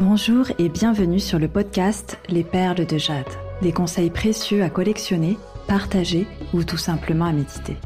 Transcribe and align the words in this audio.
Bonjour 0.00 0.46
et 0.60 0.68
bienvenue 0.68 1.18
sur 1.18 1.40
le 1.40 1.48
podcast 1.48 2.20
Les 2.28 2.44
Perles 2.44 2.86
de 2.86 2.98
Jade. 2.98 3.26
Des 3.62 3.72
conseils 3.72 4.10
précieux 4.10 4.62
à 4.62 4.70
collectionner, 4.70 5.36
partager 5.66 6.24
ou 6.54 6.62
tout 6.62 6.76
simplement 6.76 7.24
à 7.24 7.32
méditer. 7.32 7.76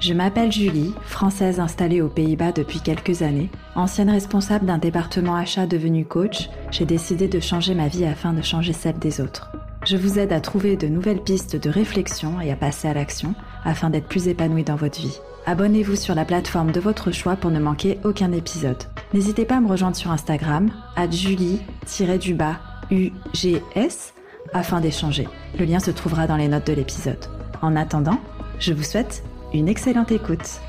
Je 0.00 0.14
m'appelle 0.14 0.50
Julie, 0.50 0.94
française 1.02 1.60
installée 1.60 2.00
aux 2.00 2.08
Pays-Bas 2.08 2.52
depuis 2.52 2.80
quelques 2.80 3.20
années. 3.20 3.50
Ancienne 3.74 4.08
responsable 4.08 4.64
d'un 4.64 4.78
département 4.78 5.36
achat 5.36 5.66
devenu 5.66 6.06
coach, 6.06 6.48
j'ai 6.70 6.86
décidé 6.86 7.28
de 7.28 7.38
changer 7.38 7.74
ma 7.74 7.88
vie 7.88 8.06
afin 8.06 8.32
de 8.32 8.40
changer 8.40 8.72
celle 8.72 8.98
des 8.98 9.20
autres. 9.20 9.52
Je 9.84 9.98
vous 9.98 10.18
aide 10.18 10.32
à 10.32 10.40
trouver 10.40 10.78
de 10.78 10.88
nouvelles 10.88 11.22
pistes 11.22 11.56
de 11.56 11.68
réflexion 11.68 12.40
et 12.40 12.50
à 12.50 12.56
passer 12.56 12.88
à 12.88 12.94
l'action 12.94 13.34
afin 13.64 13.90
d'être 13.90 14.08
plus 14.08 14.28
épanoui 14.28 14.64
dans 14.64 14.76
votre 14.76 15.02
vie. 15.02 15.20
Abonnez-vous 15.48 15.96
sur 15.96 16.14
la 16.14 16.26
plateforme 16.26 16.72
de 16.72 16.78
votre 16.78 17.10
choix 17.10 17.34
pour 17.34 17.50
ne 17.50 17.58
manquer 17.58 17.98
aucun 18.04 18.32
épisode. 18.32 18.84
N'hésitez 19.14 19.46
pas 19.46 19.56
à 19.56 19.60
me 19.60 19.68
rejoindre 19.70 19.96
sur 19.96 20.10
Instagram, 20.10 20.70
à 20.94 21.10
julie-du-bas 21.10 22.56
UGS, 22.90 24.12
afin 24.52 24.82
d'échanger. 24.82 25.26
Le 25.58 25.64
lien 25.64 25.80
se 25.80 25.90
trouvera 25.90 26.26
dans 26.26 26.36
les 26.36 26.48
notes 26.48 26.66
de 26.66 26.74
l'épisode. 26.74 27.24
En 27.62 27.76
attendant, 27.76 28.20
je 28.58 28.74
vous 28.74 28.82
souhaite 28.82 29.22
une 29.54 29.68
excellente 29.70 30.12
écoute. 30.12 30.60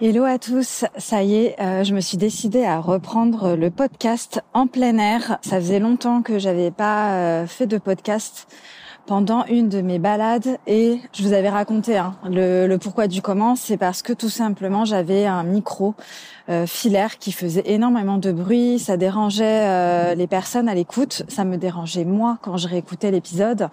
Hello 0.00 0.22
à 0.22 0.38
tous, 0.38 0.84
ça 0.98 1.24
y 1.24 1.34
est, 1.34 1.60
euh, 1.60 1.82
je 1.82 1.94
me 1.96 2.00
suis 2.00 2.16
décidée 2.16 2.64
à 2.64 2.78
reprendre 2.78 3.56
le 3.56 3.70
podcast 3.70 4.40
en 4.54 4.68
plein 4.68 4.98
air. 4.98 5.38
Ça 5.42 5.56
faisait 5.56 5.80
longtemps 5.80 6.22
que 6.22 6.38
j'avais 6.38 6.70
pas 6.70 7.14
euh, 7.14 7.46
fait 7.48 7.66
de 7.66 7.78
podcast 7.78 8.46
pendant 9.10 9.44
une 9.46 9.68
de 9.68 9.80
mes 9.80 9.98
balades 9.98 10.58
et 10.68 11.00
je 11.12 11.24
vous 11.24 11.32
avais 11.32 11.48
raconté 11.48 11.96
hein, 11.96 12.14
le, 12.30 12.68
le, 12.68 12.78
pourquoi 12.78 13.08
du 13.08 13.22
comment, 13.22 13.56
c'est 13.56 13.76
parce 13.76 14.02
que 14.02 14.12
tout 14.12 14.28
simplement 14.28 14.84
j'avais 14.84 15.26
un 15.26 15.42
micro 15.42 15.96
euh, 16.48 16.66
filaire 16.66 17.18
qui 17.18 17.30
faisait 17.30 17.62
énormément 17.66 18.18
de 18.18 18.32
bruit, 18.32 18.80
ça 18.80 18.96
dérangeait 18.96 19.68
euh, 19.68 20.14
les 20.14 20.26
personnes 20.26 20.68
à 20.68 20.74
l'écoute, 20.74 21.22
ça 21.28 21.44
me 21.44 21.56
dérangeait 21.56 22.04
moi 22.04 22.38
quand 22.42 22.56
je 22.56 22.66
réécoutais 22.66 23.12
l'épisode 23.12 23.68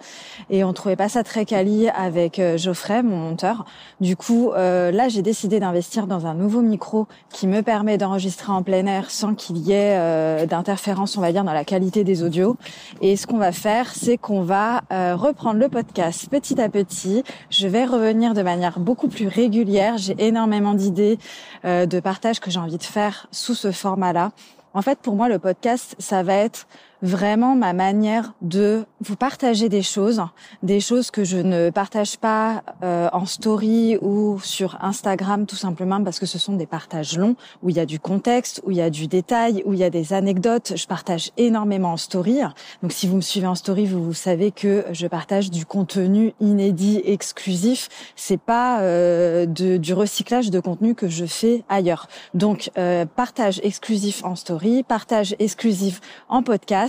et 0.48 0.62
on 0.62 0.72
trouvait 0.72 0.94
pas 0.94 1.08
ça 1.08 1.24
très 1.24 1.44
quali 1.44 1.88
avec 1.88 2.38
euh, 2.38 2.56
Geoffrey, 2.56 3.02
mon 3.02 3.16
monteur. 3.16 3.64
Du 4.00 4.16
coup, 4.16 4.52
là 4.54 5.08
j'ai 5.08 5.22
décidé 5.22 5.60
d'investir 5.60 6.06
dans 6.06 6.26
un 6.26 6.34
nouveau 6.34 6.62
micro 6.62 7.06
qui 7.30 7.46
me 7.46 7.62
permet 7.62 7.98
d'enregistrer 7.98 8.52
en 8.52 8.62
plein 8.62 8.86
air 8.86 9.10
sans 9.10 9.34
qu'il 9.34 9.58
y 9.58 9.72
ait 9.72 10.46
d'interférence, 10.46 11.16
on 11.16 11.20
va 11.20 11.32
dire, 11.32 11.42
dans 11.42 11.52
la 11.52 11.64
qualité 11.64 12.04
des 12.04 12.22
audios. 12.22 12.56
Et 13.00 13.16
ce 13.16 13.26
qu'on 13.26 13.38
va 13.38 13.50
faire, 13.50 13.92
c'est 13.94 14.16
qu'on 14.16 14.42
va 14.42 14.82
reprendre 15.28 15.60
le 15.60 15.68
podcast 15.68 16.26
petit 16.30 16.58
à 16.58 16.70
petit. 16.70 17.22
Je 17.50 17.68
vais 17.68 17.84
revenir 17.84 18.32
de 18.32 18.40
manière 18.40 18.80
beaucoup 18.80 19.08
plus 19.08 19.28
régulière. 19.28 19.98
J'ai 19.98 20.16
énormément 20.18 20.72
d'idées 20.72 21.18
de 21.64 22.00
partage 22.00 22.40
que 22.40 22.50
j'ai 22.50 22.58
envie 22.58 22.78
de 22.78 22.82
faire 22.82 23.26
sous 23.30 23.54
ce 23.54 23.70
format-là. 23.70 24.32
En 24.72 24.80
fait, 24.80 24.98
pour 25.00 25.16
moi, 25.16 25.28
le 25.28 25.38
podcast, 25.38 25.96
ça 25.98 26.22
va 26.22 26.32
être 26.32 26.66
vraiment 27.02 27.54
ma 27.54 27.72
manière 27.72 28.34
de 28.42 28.84
vous 29.00 29.16
partager 29.16 29.68
des 29.68 29.82
choses, 29.82 30.22
des 30.62 30.80
choses 30.80 31.10
que 31.10 31.24
je 31.24 31.38
ne 31.38 31.70
partage 31.70 32.18
pas 32.18 32.62
euh, 32.82 33.08
en 33.12 33.26
story 33.26 33.96
ou 34.00 34.40
sur 34.42 34.76
Instagram 34.80 35.46
tout 35.46 35.56
simplement 35.56 36.02
parce 36.02 36.18
que 36.18 36.26
ce 36.26 36.38
sont 36.38 36.54
des 36.54 36.66
partages 36.66 37.16
longs 37.16 37.36
où 37.62 37.70
il 37.70 37.76
y 37.76 37.80
a 37.80 37.86
du 37.86 38.00
contexte, 38.00 38.60
où 38.64 38.70
il 38.70 38.78
y 38.78 38.82
a 38.82 38.90
du 38.90 39.06
détail, 39.06 39.62
où 39.64 39.72
il 39.72 39.78
y 39.78 39.84
a 39.84 39.90
des 39.90 40.12
anecdotes. 40.12 40.72
Je 40.76 40.86
partage 40.86 41.30
énormément 41.36 41.92
en 41.92 41.96
story. 41.96 42.40
Donc 42.82 42.92
si 42.92 43.06
vous 43.06 43.16
me 43.16 43.20
suivez 43.20 43.46
en 43.46 43.54
story, 43.54 43.86
vous, 43.86 44.12
savez 44.12 44.50
que 44.50 44.84
je 44.92 45.06
partage 45.06 45.50
du 45.50 45.64
contenu 45.64 46.34
inédit, 46.40 47.00
exclusif. 47.04 47.88
C'est 48.16 48.40
pas 48.40 48.80
euh, 48.80 49.46
de, 49.46 49.76
du 49.76 49.94
recyclage 49.94 50.50
de 50.50 50.60
contenu 50.60 50.94
que 50.94 51.08
je 51.08 51.26
fais 51.26 51.62
ailleurs. 51.68 52.08
Donc 52.34 52.70
euh, 52.76 53.06
partage 53.06 53.60
exclusif 53.62 54.24
en 54.24 54.34
story, 54.34 54.82
partage 54.82 55.36
exclusif 55.38 56.00
en 56.28 56.42
podcast 56.42 56.87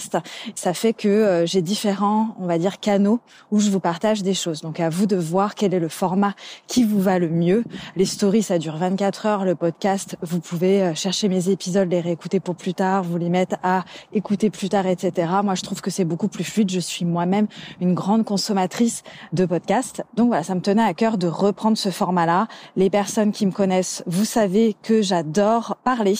ça 0.55 0.73
fait 0.73 0.93
que 0.93 1.07
euh, 1.07 1.45
j'ai 1.45 1.61
différents, 1.61 2.35
on 2.39 2.45
va 2.45 2.57
dire, 2.57 2.79
canaux 2.79 3.19
où 3.51 3.59
je 3.59 3.69
vous 3.69 3.79
partage 3.79 4.23
des 4.23 4.33
choses. 4.33 4.61
Donc 4.61 4.79
à 4.79 4.89
vous 4.89 5.05
de 5.05 5.15
voir 5.15 5.55
quel 5.55 5.73
est 5.73 5.79
le 5.79 5.89
format 5.89 6.33
qui 6.67 6.83
vous 6.83 7.01
va 7.01 7.19
le 7.19 7.29
mieux. 7.29 7.63
Les 7.95 8.05
stories, 8.05 8.43
ça 8.43 8.57
dure 8.57 8.77
24 8.77 9.25
heures. 9.25 9.45
Le 9.45 9.55
podcast, 9.55 10.17
vous 10.21 10.39
pouvez 10.39 10.81
euh, 10.81 10.95
chercher 10.95 11.29
mes 11.29 11.49
épisodes, 11.49 11.89
les 11.89 12.01
réécouter 12.01 12.39
pour 12.39 12.55
plus 12.55 12.73
tard, 12.73 13.03
vous 13.03 13.17
les 13.17 13.29
mettre 13.29 13.55
à 13.63 13.83
écouter 14.13 14.49
plus 14.49 14.69
tard, 14.69 14.87
etc. 14.87 15.31
Moi, 15.43 15.55
je 15.55 15.63
trouve 15.63 15.81
que 15.81 15.91
c'est 15.91 16.05
beaucoup 16.05 16.27
plus 16.27 16.43
fluide. 16.43 16.69
Je 16.71 16.79
suis 16.79 17.05
moi-même 17.05 17.47
une 17.81 17.93
grande 17.93 18.25
consommatrice 18.25 19.03
de 19.33 19.45
podcasts. 19.45 20.03
Donc 20.15 20.27
voilà, 20.27 20.43
ça 20.43 20.55
me 20.55 20.61
tenait 20.61 20.83
à 20.83 20.93
cœur 20.93 21.17
de 21.17 21.27
reprendre 21.27 21.77
ce 21.77 21.89
format-là. 21.89 22.47
Les 22.75 22.89
personnes 22.89 23.31
qui 23.31 23.45
me 23.45 23.51
connaissent, 23.51 24.03
vous 24.05 24.25
savez 24.25 24.75
que 24.81 25.01
j'adore 25.01 25.77
parler. 25.83 26.15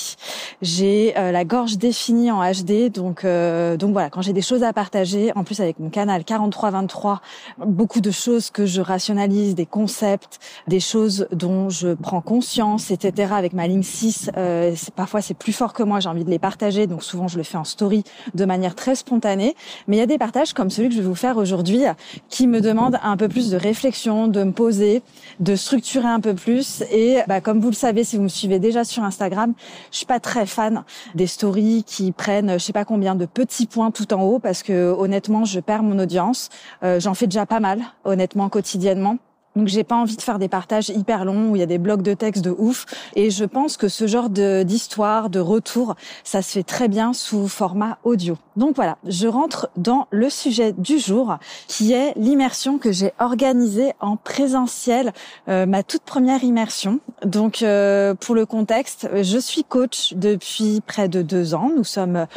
J'ai 0.62 1.18
euh, 1.18 1.31
la 1.31 1.45
gorge 1.45 1.78
définie 1.78 2.31
en 2.31 2.41
HD, 2.41 2.91
donc 2.91 3.23
euh, 3.23 3.69
donc 3.78 3.94
voilà, 3.94 4.09
quand 4.09 4.22
j'ai 4.22 4.34
des 4.34 4.41
choses 4.41 4.63
à 4.63 4.74
partager, 4.74 5.31
en 5.35 5.44
plus 5.44 5.59
avec 5.59 5.80
mon 5.80 5.90
canal 5.90 6.24
4323, 6.24 7.22
beaucoup 7.66 8.02
de 8.02 8.12
choses 8.12 8.50
que 8.50 8.66
je 8.66 8.81
rationalise, 8.81 9.56
des 9.56 9.66
concepts, 9.66 10.40
des 10.68 10.80
choses 10.80 11.28
dont 11.31 11.69
je 11.69 11.94
prends 11.94 12.22
conscience, 12.22 12.91
etc. 12.91 13.34
Avec 13.35 13.53
ma 13.53 13.68
ligne 13.68 13.84
6, 13.84 14.31
euh, 14.38 14.75
parfois 14.96 15.22
c'est 15.22 15.34
plus 15.34 15.53
fort 15.53 15.74
que 15.74 15.84
moi, 15.84 16.00
j'ai 16.00 16.09
envie 16.09 16.25
de 16.25 16.30
les 16.30 16.40
partager, 16.40 16.88
donc 16.88 17.03
souvent 17.03 17.28
je 17.28 17.38
le 17.38 17.44
fais 17.44 17.57
en 17.57 17.63
story 17.63 18.03
de 18.34 18.46
manière 18.46 18.75
très 18.75 18.96
spontanée. 18.96 19.56
Mais 19.88 19.97
il 19.97 20.00
y 20.00 20.03
a 20.03 20.07
des 20.07 20.18
partages 20.18 20.53
comme 20.53 20.69
celui 20.69 20.90
que 20.90 20.96
je 20.96 21.01
vais 21.01 21.07
vous 21.07 21.16
faire 21.16 21.38
aujourd'hui 21.38 21.84
qui 22.30 22.47
me 22.47 22.62
demandent 22.62 23.00
un 23.03 23.18
peu 23.18 23.28
plus 23.28 23.50
de 23.50 23.57
réflexion, 23.57 24.28
de 24.28 24.44
me 24.44 24.51
poser, 24.51 25.01
de 25.40 25.56
structurer 25.56 26.07
un 26.07 26.19
peu 26.19 26.34
plus. 26.34 26.84
Et 26.91 27.19
bah, 27.28 27.41
comme 27.41 27.59
vous 27.59 27.69
le 27.69 27.75
savez, 27.75 28.03
si 28.03 28.18
vous 28.18 28.24
me 28.24 28.28
suivez 28.28 28.59
déjà 28.59 28.84
sur 28.84 29.03
Instagram, 29.03 29.53
je 29.91 29.97
suis 29.97 30.06
pas 30.06 30.19
très 30.19 30.46
fan 30.46 30.84
des 31.16 31.28
stories 31.28 31.84
qui 31.86 32.12
prennent 32.12 32.50
je 32.53 32.63
sais 32.63 32.74
pas 32.74 32.86
combien 32.86 33.16
de 33.16 33.25
petits 33.25 33.58
points 33.67 33.91
tout 33.91 34.13
en 34.13 34.21
haut 34.23 34.39
parce 34.39 34.63
que 34.63 34.93
honnêtement, 34.97 35.45
je 35.45 35.59
perds 35.59 35.83
mon 35.83 35.99
audience. 35.99 36.49
Euh, 36.83 36.99
j'en 36.99 37.13
fais 37.13 37.27
déjà 37.27 37.45
pas 37.45 37.59
mal, 37.59 37.81
honnêtement, 38.03 38.49
quotidiennement. 38.49 39.17
Donc 39.55 39.67
j'ai 39.67 39.83
pas 39.83 39.95
envie 39.95 40.15
de 40.15 40.21
faire 40.21 40.37
des 40.37 40.47
partages 40.47 40.89
hyper 40.89 41.25
longs 41.25 41.49
où 41.49 41.55
il 41.55 41.59
y 41.59 41.63
a 41.63 41.65
des 41.65 41.79
blocs 41.79 42.03
de 42.03 42.13
texte 42.13 42.43
de 42.43 42.51
ouf. 42.51 42.85
Et 43.15 43.31
je 43.31 43.45
pense 43.45 43.77
que 43.77 43.87
ce 43.87 44.05
genre 44.05 44.29
d'histoire, 44.29 45.29
de, 45.29 45.39
retour, 45.39 45.95
ça 46.23 46.41
se 46.41 46.51
fait 46.51 46.63
très 46.63 46.87
bien 46.87 47.13
sous 47.13 47.47
format 47.47 47.97
audio. 48.03 48.38
Donc 48.57 48.75
voilà, 48.75 48.97
je 49.07 49.27
rentre 49.27 49.69
dans 49.75 50.07
le 50.11 50.29
sujet 50.29 50.73
du 50.73 50.99
jour 50.99 51.38
qui 51.67 51.93
est 51.93 52.13
l'immersion 52.15 52.77
que 52.77 52.91
j'ai 52.91 53.11
organisée 53.19 53.93
en 53.99 54.17
présentiel, 54.17 55.13
euh, 55.47 55.65
ma 55.65 55.81
toute 55.81 56.03
première 56.03 56.43
immersion. 56.43 56.99
Donc 57.25 57.63
euh, 57.63 58.13
pour 58.13 58.35
le 58.35 58.45
contexte, 58.45 59.09
je 59.21 59.38
suis 59.38 59.63
coach 59.63 60.13
depuis 60.13 60.81
près 60.85 61.09
de 61.09 61.21
deux 61.21 61.55
ans. 61.55 61.71
Nous 61.75 61.83
sommes 61.83 62.27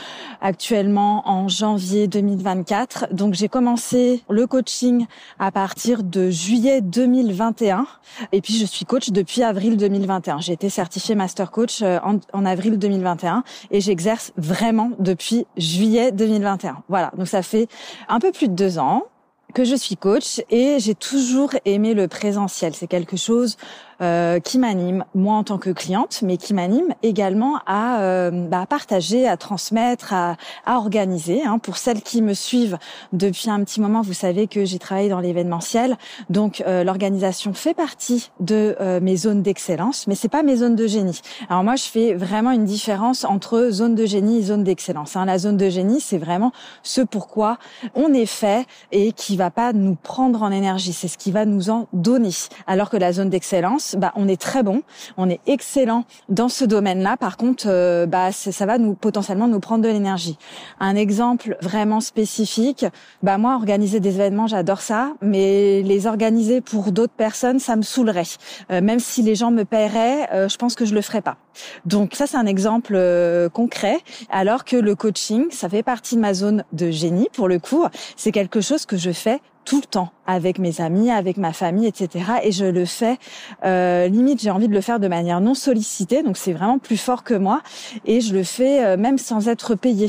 actuellement 0.41 1.29
en 1.29 1.49
janvier 1.49 2.07
2024. 2.07 3.13
Donc 3.13 3.35
j'ai 3.35 3.49
commencé 3.49 4.23
le 4.31 4.47
coaching 4.47 5.07
à 5.39 5.51
partir 5.51 6.03
de 6.03 6.31
juillet 6.31 6.81
2024 6.81 7.02
2021. 7.07 7.87
Et 8.31 8.41
puis, 8.41 8.57
je 8.57 8.65
suis 8.65 8.85
coach 8.85 9.11
depuis 9.11 9.43
avril 9.43 9.77
2021. 9.77 10.39
J'ai 10.39 10.53
été 10.53 10.69
certifiée 10.69 11.15
master 11.15 11.51
coach 11.51 11.83
euh, 11.83 11.99
en, 12.05 12.19
en 12.33 12.45
avril 12.45 12.79
2021 12.79 13.43
et 13.71 13.81
j'exerce 13.81 14.33
vraiment 14.37 14.93
depuis 14.99 15.47
juillet 15.57 16.13
2021. 16.13 16.83
Voilà. 16.89 17.13
Donc, 17.17 17.27
ça 17.27 17.43
fait 17.43 17.69
un 18.09 18.21
peu 18.21 18.31
plus 18.31 18.49
de 18.49 18.55
deux 18.55 18.79
ans 18.79 19.05
que 19.53 19.65
je 19.65 19.77
suis 19.77 19.97
coach 19.97 20.41
et 20.51 20.79
j'ai 20.79 20.95
toujours 20.95 21.51
aimé 21.65 21.95
le 21.95 22.09
présentiel. 22.09 22.75
C'est 22.75 22.87
quelque 22.87 23.17
chose 23.17 23.57
euh, 24.03 24.41
qui 24.41 24.59
m'anime, 24.59 25.05
moi 25.15 25.35
en 25.35 25.45
tant 25.45 25.59
que 25.59 25.71
cliente, 25.71 26.23
mais 26.23 26.37
qui 26.37 26.55
m'anime 26.55 26.93
également 27.05 27.61
à, 27.67 28.01
euh, 28.01 28.31
bah, 28.33 28.67
partager, 28.69 29.29
à 29.29 29.37
transmettre, 29.37 30.13
à, 30.13 30.37
à 30.67 30.77
organiser. 30.77 31.45
Hein. 31.45 31.59
Pour 31.59 31.77
celles 31.77 32.03
qui 32.03 32.21
me 32.21 32.35
suivent 32.35 32.79
depuis 33.13 33.49
un 33.49 33.63
petit 33.63 33.81
moment, 33.81 34.03
vous 34.03 34.13
savez 34.13 34.49
que 34.49 34.65
j'ai 34.65 34.81
travaillé 34.81 35.09
dans 35.09 35.21
l'événementiel, 35.21 35.97
donc 36.31 36.65
euh, 36.67 36.83
l'organisation 36.83 37.55
fait 37.55 37.75
partie 37.75 38.31
de 38.41 38.77
mes 39.01 39.17
zones 39.17 39.43
d'excellence, 39.43 40.07
mais 40.07 40.15
c'est 40.15 40.29
pas 40.29 40.43
mes 40.43 40.57
zones 40.57 40.75
de 40.75 40.87
génie. 40.87 41.21
Alors 41.49 41.63
moi, 41.63 41.77
je 41.77 41.85
fais 41.85 42.15
vraiment 42.15 42.51
une 42.51 42.65
différence 42.65 43.25
entre 43.25 43.69
zone 43.71 43.95
de 43.95 44.07
génie 44.07 44.39
et 44.39 44.43
zone 44.43 44.65
d'excellence. 44.65 45.15
Hein. 45.17 45.27
La 45.27 45.39
zone 45.39 45.57
de 45.57 45.69
génie, 45.69 46.01
c'est 46.01 46.19
vraiment 46.19 46.53
ce 46.83 47.03
pourquoi 47.03 47.59
on 47.95 48.13
est 48.13 48.27
fait 48.27 48.67
et 48.91 49.13
qui 49.13 49.37
va 49.37 49.42
pas 49.51 49.73
nous 49.73 49.95
prendre 49.95 50.43
en 50.43 50.51
énergie. 50.51 50.93
C'est 50.93 51.09
ce 51.09 51.19
qui 51.19 51.33
va 51.33 51.45
nous 51.45 51.71
en 51.71 51.89
donner. 51.93 52.31
Alors 52.67 52.91
que 52.91 52.97
la 52.97 53.13
zone 53.13 53.31
d'excellence 53.31 53.97
bah, 53.99 54.13
on 54.17 54.29
est 54.29 54.41
très 54.41 54.63
bon, 54.63 54.83
on 55.17 55.29
est 55.29 55.41
excellent 55.47 56.05
dans 56.29 56.49
ce 56.49 56.65
domaine-là. 56.65 57.17
Par 57.17 57.37
contre, 57.37 57.65
euh, 57.67 58.07
bah, 58.07 58.33
ça 58.33 58.67
va 58.67 58.79
nous 58.79 58.95
potentiellement 58.95 59.49
nous 59.49 59.61
prendre 59.61 59.85
de 59.85 59.89
l'énergie. 59.89 60.39
Un 60.81 60.97
exemple 60.97 61.57
vraiment 61.61 62.01
spécifique, 62.01 62.87
bah 63.23 63.39
moi 63.39 63.55
organiser 63.55 64.01
des 64.01 64.15
événements, 64.17 64.47
j'adore 64.47 64.81
ça, 64.81 65.13
mais 65.21 65.83
les 65.83 66.07
organiser 66.07 66.61
pour 66.61 66.93
d'autres 66.93 67.13
personnes, 67.13 67.59
ça 67.59 67.77
me 67.77 67.83
saoulerait. 67.83 68.23
Euh, 68.71 68.81
même 68.81 68.99
si 68.99 69.23
les 69.23 69.35
gens 69.35 69.51
me 69.51 69.65
paieraient, 69.65 70.29
euh, 70.33 70.49
je 70.49 70.57
pense 70.57 70.75
que 70.75 70.85
je 70.85 70.95
le 70.95 71.03
ferais 71.03 71.23
pas. 71.23 71.37
Donc 71.85 72.15
ça, 72.15 72.27
c'est 72.27 72.39
un 72.39 72.47
exemple 72.47 72.99
concret. 73.53 73.99
Alors 74.31 74.65
que 74.65 74.77
le 74.77 74.95
coaching, 74.95 75.47
ça 75.51 75.69
fait 75.69 75.83
partie 75.83 76.17
de 76.17 76.21
ma 76.21 76.35
zone 76.35 76.65
de 76.73 76.91
génie 76.91 77.29
pour 77.33 77.47
le 77.49 77.59
coup. 77.59 77.85
C'est 78.17 78.33
quelque 78.33 78.61
chose 78.61 78.87
que 78.87 78.97
je 78.97 79.11
fais 79.11 79.32
tout 79.65 79.81
le 79.81 79.87
temps 79.87 80.11
avec 80.27 80.59
mes 80.59 80.81
amis, 80.81 81.11
avec 81.11 81.37
ma 81.37 81.53
famille, 81.53 81.87
etc. 81.87 82.25
Et 82.43 82.53
je 82.53 82.65
le 82.65 82.85
fais 82.85 83.19
euh, 83.65 84.09
limite, 84.09 84.41
j'ai 84.41 84.51
envie 84.51 84.69
de 84.69 84.73
le 84.73 84.81
faire 84.81 85.01
de 85.01 85.09
manière 85.09 85.41
non 85.41 85.55
sollicitée, 85.55 86.23
donc 86.23 86.37
c'est 86.37 86.53
vraiment 86.53 86.79
plus 86.79 86.97
fort 86.97 87.25
que 87.25 87.35
moi. 87.35 87.61
Et 88.05 88.21
je 88.21 88.35
le 88.35 88.45
fais 88.45 88.85
euh, 88.85 88.97
même 88.97 89.19
sans 89.19 89.49
être 89.49 89.75
payé. 89.75 90.09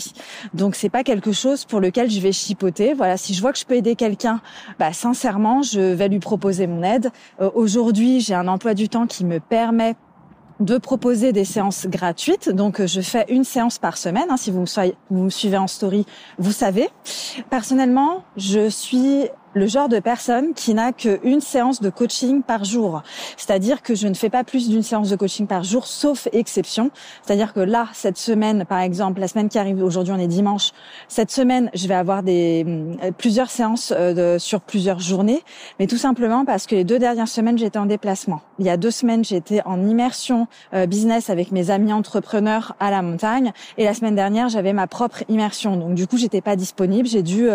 Donc 0.54 0.76
c'est 0.76 0.90
pas 0.90 1.04
quelque 1.04 1.32
chose 1.32 1.66
pour 1.66 1.80
lequel 1.80 2.10
je 2.10 2.20
vais 2.20 2.32
chipoter. 2.32 2.94
Voilà, 2.94 3.18
si 3.18 3.34
je 3.34 3.42
vois 3.42 3.52
que 3.52 3.60
je 3.60 3.66
peux 3.66 3.76
aider 3.76 3.96
quelqu'un, 3.96 4.42
bah 4.80 4.94
sincèrement, 4.94 5.62
je 5.62 5.80
vais 5.80 6.10
lui 6.10 6.20
proposer 6.20 6.68
mon 6.68 6.84
aide. 6.84 7.10
Euh, 7.42 7.50
aujourd'hui, 7.56 8.20
j'ai 8.20 8.36
un 8.36 8.48
emploi 8.48 8.74
du 8.74 8.90
temps 8.90 9.08
qui 9.08 9.26
me 9.26 9.40
permet 9.40 9.96
de 10.60 10.78
proposer 10.78 11.34
des 11.34 11.46
séances 11.46 11.88
gratuites. 11.88 12.50
Donc, 12.50 12.86
je 12.86 13.02
fais 13.02 13.26
une 13.30 13.44
séance 13.44 13.80
par 13.80 13.98
semaine. 13.98 14.26
Hein, 14.30 14.38
si 14.38 14.52
vous 14.52 14.64
vous 15.10 15.24
me 15.24 15.30
suivez 15.30 15.58
en 15.58 15.68
story, 15.68 16.06
vous 16.38 16.52
savez. 16.52 16.90
Personnellement, 17.50 18.24
je 18.38 18.70
suis 18.70 19.28
le 19.54 19.68
genre 19.68 19.90
de 19.90 20.00
personne 20.00 20.54
qui 20.54 20.74
n'a 20.74 20.92
qu'une 20.92 21.42
séance 21.42 21.82
de 21.82 21.90
coaching 21.90 22.42
par 22.42 22.64
jour. 22.64 23.04
C'est-à-dire 23.38 23.82
que 23.82 23.96
je 23.96 24.08
ne 24.08 24.14
fais 24.14 24.30
pas 24.30 24.44
plus 24.44 24.70
d'une 24.70 24.84
séance 24.84 25.10
de 25.10 25.16
coaching 25.16 25.48
par 25.48 25.64
jour, 25.64 25.88
sauf 25.88 26.28
exception. 26.34 26.92
C'est-à-dire 27.22 27.54
que 27.54 27.60
là, 27.60 27.88
cette 27.94 28.18
semaine, 28.18 28.66
par 28.66 28.80
exemple, 28.80 29.20
la 29.20 29.28
semaine 29.28 29.50
qui 29.50 29.60
arrive, 29.60 29.84
aujourd'hui 29.84 30.14
on 30.14 30.20
est 30.20 30.28
dimanche, 30.28 30.72
cette 31.08 31.32
semaine, 31.32 31.70
je 31.74 31.88
vais 31.88 31.94
avoir 31.94 32.24
des 32.24 32.66
euh, 33.04 33.12
plusieurs 33.18 33.52
séances 33.52 33.94
euh, 33.96 34.36
de, 34.36 34.40
sur 34.40 34.62
plusieurs 34.62 35.00
journées, 35.00 35.44
mais 35.80 35.88
tout 35.88 35.98
simplement 35.98 36.46
parce 36.46 36.66
que 36.66 36.76
les 36.76 36.84
deux 36.84 37.00
dernières 37.00 37.28
semaines, 37.28 37.58
j'étais 37.58 37.80
en 37.80 37.86
déplacement. 37.86 38.42
Il 38.60 38.66
y 38.66 38.70
a 38.70 38.78
deux 38.78 38.92
semaines, 38.92 39.24
j'étais 39.24 39.62
en 39.66 39.86
immersion 39.88 40.48
euh, 40.74 40.86
business 40.86 41.30
avec 41.30 41.52
mes 41.52 41.70
amis 41.70 41.94
entrepreneurs 41.94 42.76
à 42.80 42.92
la 42.92 43.02
montagne, 43.02 43.52
et 43.78 43.84
la 43.84 43.94
semaine 43.94 44.16
dernière, 44.16 44.50
j'avais 44.50 44.74
ma 44.74 44.88
propre 44.88 45.24
immersion. 45.30 45.78
Donc 45.78 45.94
du 45.94 46.08
coup, 46.08 46.18
j'étais 46.18 46.42
pas 46.42 46.56
disponible. 46.56 47.08
J'ai 47.08 47.24
dû 47.24 47.48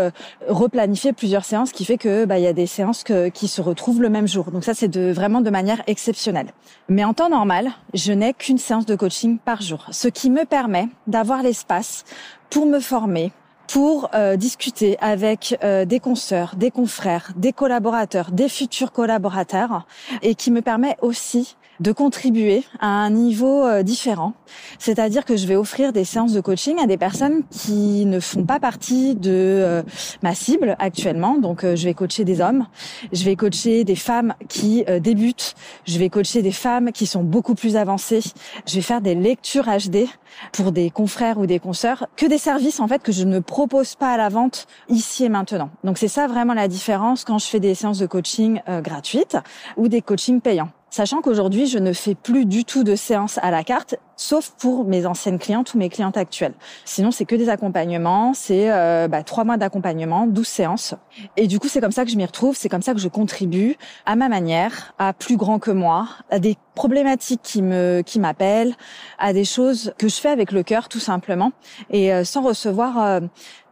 replanifier 0.49 1.13
plusieurs 1.13 1.45
séances 1.45 1.73
qui 1.73 1.85
fait 1.89 1.97
que 1.97 2.27
bah 2.27 2.39
il 2.39 2.45
y 2.45 2.47
a 2.47 2.53
des 2.53 2.67
séances 2.67 3.03
qui 3.33 3.49
se 3.49 3.63
retrouvent 3.63 4.03
le 4.03 4.11
même 4.11 4.29
jour. 4.29 4.51
Donc 4.51 4.63
ça 4.63 4.75
c'est 4.75 4.89
de 4.89 5.11
vraiment 5.11 5.41
de 5.41 5.49
manière 5.49 5.83
exceptionnelle. 5.87 6.49
Mais 6.91 7.03
en 7.03 7.15
temps 7.15 7.31
normal, 7.31 7.71
je 7.95 8.13
n'ai 8.13 8.35
qu'une 8.35 8.59
séance 8.59 8.85
de 8.85 8.95
coaching 8.95 9.39
par 9.39 9.63
jour, 9.63 9.87
ce 9.91 10.09
qui 10.09 10.29
me 10.29 10.45
permet 10.45 10.89
d'avoir 11.07 11.43
l'espace 11.43 12.05
pour 12.51 12.67
me 12.67 12.79
former, 12.81 13.33
pour 13.69 14.11
euh, 14.15 14.37
discuter 14.37 14.97
avec 15.01 15.57
euh, 15.63 15.85
des 15.85 16.01
consoeurs, 16.01 16.57
des 16.57 16.71
confrères, 16.71 17.33
des 17.37 17.53
collaborateurs, 17.53 18.31
des 18.33 18.49
futurs 18.49 18.93
collaborateurs, 18.93 19.87
et 20.23 20.35
qui 20.35 20.51
me 20.51 20.63
permet 20.63 20.97
aussi 21.03 21.57
de 21.81 21.93
contribuer 21.93 22.65
à 22.81 22.89
un 22.89 23.11
niveau 23.11 23.65
euh, 23.65 23.83
différent. 23.83 24.35
C'est-à-dire 24.79 25.25
que 25.25 25.37
je 25.37 25.47
vais 25.47 25.57
offrir 25.57 25.93
des 25.93 26.05
séances 26.05 26.33
de 26.33 26.41
coaching 26.41 26.79
à 26.81 26.87
des 26.87 26.97
personnes 26.97 27.43
qui 27.51 28.05
ne 28.05 28.21
font 28.21 28.45
pas 28.45 28.59
partie 28.59 29.15
de 29.15 29.31
euh, 29.31 29.83
ma 30.23 30.35
cible 30.35 30.77
actuellement. 30.79 31.39
Donc 31.39 31.65
euh, 31.65 31.77
je 31.77 31.85
vais 31.85 31.95
coacher 31.95 32.25
des 32.25 32.41
hommes, 32.41 32.67
je 33.13 33.25
vais 33.25 33.37
coacher 33.37 33.85
des 33.85 33.95
femmes 33.95 34.35
qui 34.49 34.85
débutent, 35.01 35.55
je 35.87 35.99
vais 35.99 36.09
coacher 36.09 36.43
des 36.43 36.53
femmes 36.53 36.93
qui 36.93 37.07
sont 37.07 37.23
beaucoup 37.23 37.55
plus 37.55 37.77
avancées, 37.77 38.23
je 38.67 38.75
vais 38.75 38.83
faire 38.83 39.01
des 39.01 39.15
lectures 39.15 39.67
HD 39.67 40.07
pour 40.53 40.73
des 40.73 40.91
confrères 40.91 41.39
ou 41.39 41.47
des 41.47 41.59
consoeurs, 41.59 42.07
que 42.17 42.27
des 42.27 42.39
services 42.39 42.81
en 42.81 42.89
fait 42.89 43.03
que 43.03 43.13
je 43.13 43.25
ne 43.25 43.39
propose 43.59 43.97
pas 43.97 44.13
à 44.13 44.17
la 44.17 44.29
vente 44.29 44.69
ici 44.89 45.25
et 45.25 45.29
maintenant. 45.29 45.71
Donc 45.83 45.99
c'est 45.99 46.07
ça 46.07 46.29
vraiment 46.29 46.55
la 46.55 46.69
différence 46.69 47.25
quand 47.25 47.39
je 47.39 47.47
fais 47.47 47.59
des 47.59 47.75
séances 47.75 47.99
de 47.99 48.07
coaching 48.07 48.61
gratuites 48.85 49.37
ou 49.77 49.89
des 49.89 50.01
coachings 50.01 50.41
payants. 50.41 50.71
Sachant 50.99 51.23
qu'aujourd'hui, 51.23 51.69
je 51.69 51.79
ne 51.79 51.93
fais 51.93 52.17
plus 52.17 52.45
du 52.45 52.65
tout 52.65 52.83
de 52.83 52.97
séances 52.97 53.39
à 53.41 53.53
la 53.53 53.63
carte, 53.63 53.95
sauf 54.17 54.51
pour 54.59 54.85
mes 54.85 55.07
anciennes 55.07 55.39
clientes 55.39 55.73
ou 55.75 55.79
mes 55.79 55.91
clientes 55.91 56.17
actuelles. 56.17 56.55
Sinon, 56.85 57.13
c'est 57.13 57.25
que 57.25 57.37
des 57.37 57.49
accompagnements, 57.49 58.35
c'est 58.35 58.73
euh, 58.73 59.07
bah, 59.07 59.23
trois 59.23 59.45
mois 59.45 59.57
d'accompagnement, 59.57 60.27
12 60.27 60.45
séances. 60.45 60.97
Et 61.37 61.47
du 61.47 61.61
coup, 61.61 61.69
c'est 61.69 61.81
comme 61.81 61.93
ça 61.93 62.05
que 62.05 62.11
je 62.11 62.17
m'y 62.17 62.27
retrouve, 62.27 62.57
c'est 62.57 62.69
comme 62.69 62.83
ça 62.83 62.95
que 62.95 62.99
je 62.99 63.07
contribue 63.07 63.77
à 64.07 64.17
ma 64.17 64.29
manière, 64.29 64.93
à 64.99 65.13
plus 65.13 65.37
grand 65.37 65.61
que 65.61 65.71
moi, 65.71 66.09
à 66.31 66.41
des 66.41 66.57
problématiques 66.75 67.43
qui 67.45 67.63
me 67.63 68.03
qui 68.05 68.19
m'appellent, 68.19 68.75
à 69.21 69.33
des 69.33 69.45
choses 69.45 69.93
que 69.99 70.09
je 70.09 70.17
fais 70.17 70.31
avec 70.31 70.51
le 70.51 70.65
cœur 70.65 70.89
tout 70.89 70.99
simplement, 70.99 71.53
et 71.91 72.13
euh, 72.13 72.25
sans 72.25 72.43
recevoir 72.43 72.99
euh, 72.99 73.21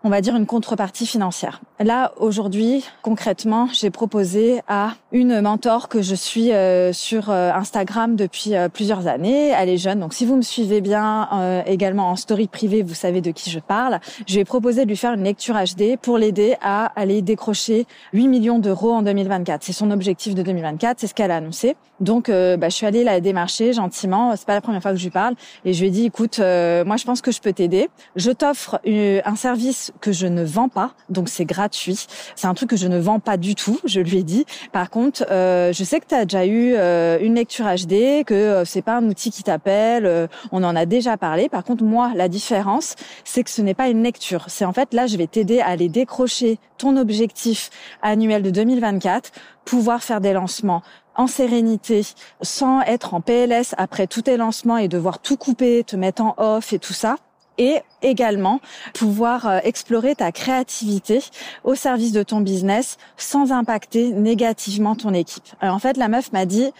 on 0.06 0.08
va 0.08 0.20
dire 0.20 0.36
une 0.36 0.46
contrepartie 0.46 1.04
financière. 1.04 1.60
Là, 1.80 2.12
aujourd'hui, 2.18 2.84
concrètement, 3.02 3.68
j'ai 3.72 3.90
proposé 3.90 4.60
à 4.68 4.92
une 5.10 5.40
mentor 5.40 5.88
que 5.88 6.00
je 6.00 6.14
suis 6.14 6.52
euh, 6.52 6.92
sur 6.92 7.28
euh, 7.28 7.50
Instagram 7.52 8.14
depuis 8.14 8.54
euh, 8.54 8.68
plusieurs 8.68 9.08
années. 9.08 9.48
Elle 9.48 9.68
est 9.68 9.76
jeune, 9.76 9.98
donc 9.98 10.14
si 10.14 10.24
vous 10.24 10.36
me 10.36 10.42
suivez 10.42 10.80
bien 10.80 11.28
également 11.66 12.10
en 12.10 12.16
story 12.16 12.46
privée, 12.46 12.82
vous 12.82 12.94
savez 12.94 13.20
de 13.20 13.32
qui 13.32 13.50
je 13.50 13.58
parle. 13.58 13.98
Je 14.28 14.34
lui 14.34 14.40
ai 14.40 14.44
proposé 14.44 14.84
de 14.84 14.88
lui 14.88 14.96
faire 14.96 15.12
une 15.12 15.24
lecture 15.24 15.56
HD 15.56 15.96
pour 16.00 16.18
l'aider 16.18 16.54
à 16.62 16.92
aller 16.94 17.20
décrocher 17.20 17.86
8 18.12 18.28
millions 18.28 18.58
d'euros 18.60 18.92
en 18.92 19.02
2024. 19.02 19.64
C'est 19.64 19.72
son 19.72 19.90
objectif 19.90 20.34
de 20.36 20.42
2024, 20.42 21.00
c'est 21.00 21.08
ce 21.08 21.14
qu'elle 21.14 21.32
a 21.32 21.36
annoncé. 21.36 21.76
Donc, 21.98 22.28
bah, 22.28 22.68
je 22.68 22.74
suis 22.74 22.86
allée 22.86 23.04
la 23.04 23.20
démarcher 23.20 23.72
gentiment. 23.72 24.36
C'est 24.36 24.46
pas 24.46 24.54
la 24.54 24.60
première 24.60 24.82
fois 24.82 24.92
que 24.92 24.98
je 24.98 25.04
lui 25.04 25.10
parle 25.10 25.34
et 25.64 25.72
je 25.72 25.80
lui 25.80 25.88
ai 25.88 25.90
dit, 25.90 26.04
écoute, 26.04 26.38
moi, 26.38 26.96
je 26.96 27.04
pense 27.04 27.20
que 27.20 27.32
je 27.32 27.40
peux 27.40 27.52
t'aider. 27.52 27.88
Je 28.14 28.30
t'offre 28.30 28.80
un 28.84 29.36
service 29.36 29.92
que 30.00 30.12
je 30.12 30.26
ne 30.26 30.44
vends 30.44 30.68
pas, 30.68 30.92
donc 31.08 31.28
c'est 31.28 31.44
gratuit. 31.44 32.06
C'est 32.34 32.46
un 32.46 32.54
truc 32.54 32.70
que 32.70 32.76
je 32.76 32.88
ne 32.88 32.98
vends 32.98 33.20
pas 33.20 33.36
du 33.36 33.54
tout, 33.54 33.78
je 33.84 34.00
lui 34.00 34.18
ai 34.18 34.22
dit. 34.22 34.46
Par 34.72 34.90
contre, 34.90 35.24
euh, 35.30 35.72
je 35.72 35.84
sais 35.84 36.00
que 36.00 36.06
tu 36.06 36.14
as 36.14 36.24
déjà 36.24 36.46
eu 36.46 36.74
euh, 36.74 37.18
une 37.20 37.34
lecture 37.34 37.66
HD, 37.66 38.24
que 38.24 38.34
euh, 38.34 38.64
c'est 38.64 38.82
pas 38.82 38.96
un 38.96 39.04
outil 39.08 39.30
qui 39.30 39.42
t'appelle, 39.42 40.06
euh, 40.06 40.26
on 40.52 40.62
en 40.64 40.76
a 40.76 40.86
déjà 40.86 41.16
parlé. 41.16 41.48
Par 41.48 41.64
contre, 41.64 41.84
moi, 41.84 42.12
la 42.14 42.28
différence, 42.28 42.94
c'est 43.24 43.42
que 43.42 43.50
ce 43.50 43.62
n'est 43.62 43.74
pas 43.74 43.88
une 43.88 44.02
lecture. 44.02 44.44
C'est 44.48 44.64
en 44.64 44.72
fait 44.72 44.94
là, 44.94 45.06
je 45.06 45.16
vais 45.16 45.26
t'aider 45.26 45.60
à 45.60 45.68
aller 45.68 45.88
décrocher 45.88 46.58
ton 46.78 46.96
objectif 46.96 47.70
annuel 48.02 48.42
de 48.42 48.50
2024, 48.50 49.30
pouvoir 49.64 50.02
faire 50.02 50.20
des 50.20 50.32
lancements 50.32 50.82
en 51.16 51.26
sérénité, 51.26 52.02
sans 52.42 52.82
être 52.82 53.14
en 53.14 53.20
PLS 53.20 53.74
après 53.78 54.06
tous 54.06 54.22
tes 54.22 54.36
lancements 54.36 54.76
et 54.76 54.88
devoir 54.88 55.18
tout 55.18 55.36
couper, 55.36 55.82
te 55.82 55.96
mettre 55.96 56.22
en 56.22 56.34
off 56.36 56.72
et 56.72 56.78
tout 56.78 56.92
ça 56.92 57.16
et 57.58 57.80
également 58.02 58.60
pouvoir 58.94 59.46
euh, 59.46 59.58
explorer 59.64 60.14
ta 60.14 60.32
créativité 60.32 61.20
au 61.64 61.74
service 61.74 62.12
de 62.12 62.22
ton 62.22 62.40
business 62.40 62.98
sans 63.16 63.52
impacter 63.52 64.10
négativement 64.10 64.94
ton 64.94 65.14
équipe. 65.14 65.44
En 65.62 65.78
fait, 65.78 65.96
la 65.96 66.08
meuf 66.08 66.32
m'a 66.32 66.46
dit, 66.46 66.70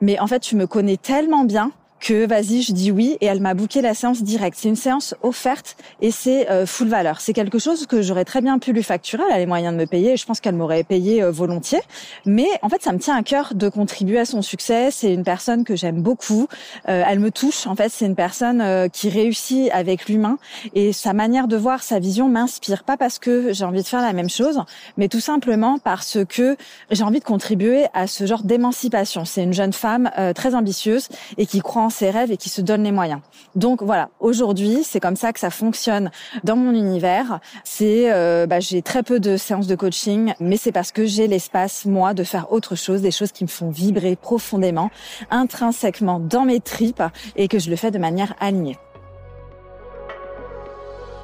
mais 0.00 0.18
en 0.20 0.26
fait, 0.26 0.40
tu 0.40 0.56
me 0.56 0.66
connais 0.66 0.96
tellement 0.96 1.44
bien 1.44 1.72
que 2.00 2.26
vas-y, 2.26 2.62
je 2.62 2.72
dis 2.72 2.90
oui 2.90 3.16
et 3.20 3.26
elle 3.26 3.40
m'a 3.40 3.54
booké 3.54 3.82
la 3.82 3.94
séance 3.94 4.22
directe. 4.22 4.58
C'est 4.60 4.68
une 4.68 4.76
séance 4.76 5.14
offerte 5.22 5.76
et 6.00 6.10
c'est 6.10 6.50
euh, 6.50 6.66
full 6.66 6.88
valeur. 6.88 7.20
C'est 7.20 7.32
quelque 7.32 7.58
chose 7.58 7.86
que 7.86 8.02
j'aurais 8.02 8.24
très 8.24 8.40
bien 8.40 8.58
pu 8.58 8.72
lui 8.72 8.82
facturer. 8.82 9.22
Elle 9.28 9.34
a 9.34 9.38
les 9.38 9.46
moyens 9.46 9.74
de 9.74 9.78
me 9.78 9.86
payer 9.86 10.12
et 10.12 10.16
je 10.16 10.24
pense 10.24 10.40
qu'elle 10.40 10.54
m'aurait 10.54 10.84
payé 10.84 11.22
euh, 11.22 11.30
volontiers. 11.30 11.80
Mais 12.24 12.48
en 12.62 12.68
fait, 12.68 12.82
ça 12.82 12.92
me 12.92 12.98
tient 12.98 13.16
à 13.16 13.22
cœur 13.22 13.54
de 13.54 13.68
contribuer 13.68 14.18
à 14.18 14.24
son 14.24 14.42
succès. 14.42 14.90
C'est 14.90 15.12
une 15.12 15.24
personne 15.24 15.64
que 15.64 15.76
j'aime 15.76 16.00
beaucoup. 16.00 16.46
Euh, 16.88 17.02
elle 17.06 17.20
me 17.20 17.30
touche. 17.30 17.66
En 17.66 17.74
fait, 17.74 17.88
c'est 17.88 18.06
une 18.06 18.16
personne 18.16 18.88
qui 18.90 19.08
réussit 19.08 19.70
avec 19.72 20.08
l'humain 20.08 20.38
et 20.74 20.92
sa 20.92 21.12
manière 21.12 21.48
de 21.48 21.56
voir, 21.56 21.82
sa 21.82 21.98
vision 21.98 22.28
m'inspire. 22.28 22.84
Pas 22.84 22.96
parce 22.96 23.18
que 23.18 23.52
j'ai 23.52 23.64
envie 23.64 23.82
de 23.82 23.86
faire 23.86 24.02
la 24.02 24.12
même 24.12 24.28
chose, 24.28 24.62
mais 24.96 25.08
tout 25.08 25.20
simplement 25.20 25.78
parce 25.78 26.18
que 26.28 26.56
j'ai 26.90 27.02
envie 27.02 27.20
de 27.20 27.24
contribuer 27.24 27.86
à 27.94 28.06
ce 28.06 28.26
genre 28.26 28.42
d'émancipation. 28.42 29.24
C'est 29.24 29.42
une 29.42 29.52
jeune 29.52 29.72
femme 29.72 30.10
très 30.34 30.54
ambitieuse 30.54 31.08
et 31.36 31.46
qui 31.46 31.60
croit 31.60 31.87
ses 31.90 32.10
rêves 32.10 32.30
et 32.30 32.36
qui 32.36 32.48
se 32.48 32.60
donne 32.60 32.82
les 32.82 32.92
moyens. 32.92 33.20
Donc 33.54 33.82
voilà, 33.82 34.10
aujourd'hui, 34.20 34.84
c'est 34.84 35.00
comme 35.00 35.16
ça 35.16 35.32
que 35.32 35.40
ça 35.40 35.50
fonctionne 35.50 36.10
dans 36.44 36.56
mon 36.56 36.72
univers. 36.72 37.40
C'est, 37.64 38.12
euh, 38.12 38.46
bah, 38.46 38.60
j'ai 38.60 38.82
très 38.82 39.02
peu 39.02 39.20
de 39.20 39.36
séances 39.36 39.66
de 39.66 39.74
coaching, 39.74 40.34
mais 40.40 40.56
c'est 40.56 40.72
parce 40.72 40.92
que 40.92 41.06
j'ai 41.06 41.26
l'espace 41.26 41.84
moi 41.84 42.14
de 42.14 42.24
faire 42.24 42.52
autre 42.52 42.74
chose, 42.76 43.02
des 43.02 43.10
choses 43.10 43.32
qui 43.32 43.44
me 43.44 43.48
font 43.48 43.70
vibrer 43.70 44.16
profondément, 44.16 44.90
intrinsèquement 45.30 46.20
dans 46.20 46.44
mes 46.44 46.60
tripes, 46.60 47.02
et 47.36 47.48
que 47.48 47.58
je 47.58 47.70
le 47.70 47.76
fais 47.76 47.90
de 47.90 47.98
manière 47.98 48.34
alignée. 48.40 48.76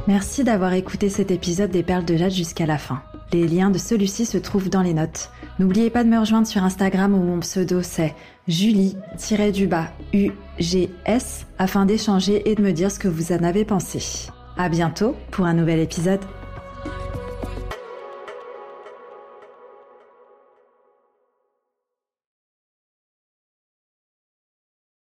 Merci 0.07 0.45
d'avoir 0.45 0.75
écouté 0.75 1.09
cet 1.09 1.31
épisode 1.31 1.71
des 1.71 1.83
Perles 1.83 2.05
de 2.05 2.17
Jade 2.17 2.31
jusqu'à 2.31 2.67
la 2.67 2.77
fin. 2.77 3.03
Les 3.33 3.49
liens 3.49 3.71
de 3.71 3.79
celui-ci 3.79 4.27
se 4.27 4.37
trouvent 4.37 4.69
dans 4.69 4.83
les 4.83 4.93
notes. 4.93 5.31
N'oubliez 5.59 5.89
pas 5.89 6.05
de 6.05 6.11
me 6.11 6.19
rejoindre 6.19 6.47
sur 6.47 6.63
Instagram 6.63 7.15
où 7.15 7.23
mon 7.23 7.41
pseudo 7.41 7.81
c'est 7.81 8.15
Julie-du-bas 8.47 9.89
UGS 10.13 11.47
afin 11.59 11.87
d'échanger 11.87 12.51
et 12.51 12.55
de 12.55 12.63
me 12.63 12.73
dire 12.73 12.91
ce 12.91 12.99
que 12.99 13.09
vous 13.09 13.33
en 13.33 13.43
avez 13.43 13.65
pensé. 13.65 14.29
À 14.59 14.69
bientôt 14.69 15.17
pour 15.31 15.47
un 15.47 15.55
nouvel 15.55 15.81
épisode. 15.81 16.21